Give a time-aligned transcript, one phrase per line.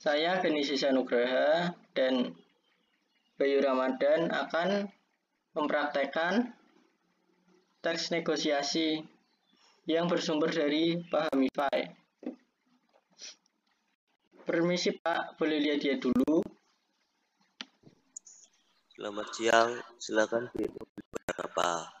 [0.00, 2.34] Saya Geni Sisa Nugraha dan
[3.38, 4.90] Bayu Ramadan akan
[5.54, 6.50] mempraktekkan
[7.78, 9.06] teks negosiasi
[9.86, 11.94] yang bersumber dari Pahamify.
[14.42, 16.42] Permisi Pak, boleh lihat dia dulu.
[18.98, 20.74] Selamat siang, silakan pilih
[21.14, 21.99] berapa?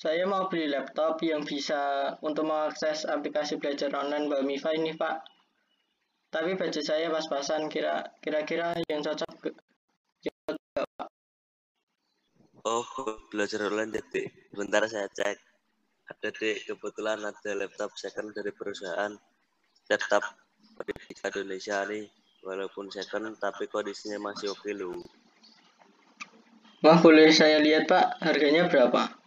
[0.00, 5.20] Saya mau beli laptop yang bisa untuk mengakses aplikasi belajar online Pahamify ini Pak.
[6.32, 9.52] Tapi budget saya pas-pasan, kira-kira yang cocok
[12.64, 12.88] Oh,
[13.28, 14.32] belajar online jadi.
[14.56, 15.36] Bentar saya cek.
[16.08, 19.12] Ada deh, kebetulan ada laptop second dari perusahaan
[19.92, 20.24] laptop
[20.80, 22.08] Pendidikan Indonesia nih.
[22.40, 24.96] Walaupun second, tapi kondisinya masih oke loh.
[26.80, 29.19] Wah, boleh saya lihat Pak, harganya berapa?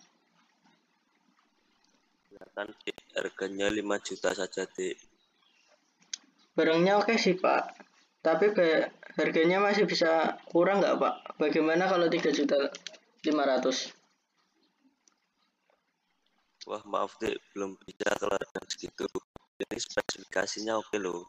[2.53, 2.69] Silakan,
[3.17, 4.93] harganya 5 juta saja, Dek.
[6.53, 7.81] Barangnya oke sih Pak,
[8.21, 8.53] tapi
[9.17, 11.41] harganya masih bisa kurang nggak Pak?
[11.41, 12.69] Bagaimana kalau 3 juta
[13.25, 13.89] 500
[16.69, 18.37] Wah maaf deh belum bisa kalau
[18.69, 19.09] segitu.
[19.57, 21.25] Ini spesifikasinya oke loh.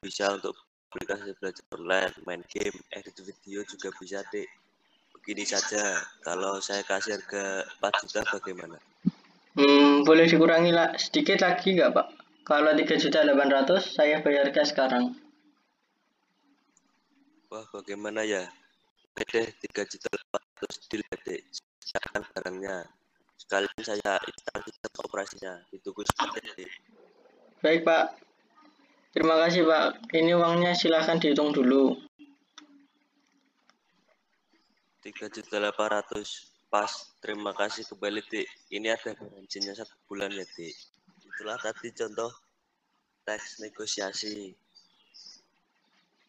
[0.00, 0.56] Bisa untuk
[0.88, 4.48] aplikasi belajar online main game edit video juga bisa deh
[5.12, 6.00] begini saja.
[6.24, 8.80] Kalau saya kasih harga 4 juta bagaimana
[9.56, 12.06] hmm, boleh dikurangi lah sedikit lagi nggak pak?
[12.42, 15.14] Kalau 3 juta 800 saya bayar cash sekarang.
[17.52, 18.48] Wah bagaimana ya?
[19.14, 20.08] Oke 3 juta
[20.60, 21.20] 800 dilihat
[21.78, 22.88] siapkan barangnya.
[23.38, 26.42] Sekalian saya install sistem operasinya ditunggu sebentar
[27.62, 28.18] baik pak.
[29.14, 30.02] Terima kasih pak.
[30.10, 31.94] Ini uangnya silahkan dihitung dulu.
[35.02, 36.88] 3 juta 800 pas
[37.20, 38.48] terima kasih kembali dik.
[38.72, 40.72] Ini ada garansinya satu bulan ya dik.
[41.20, 42.32] Itulah tadi contoh
[43.28, 44.56] teks negosiasi.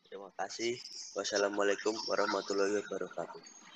[0.04, 0.76] Terima kasih.
[1.16, 3.73] Wassalamualaikum warahmatullahi wabarakatuh